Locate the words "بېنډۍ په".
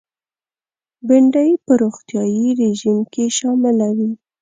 1.07-1.71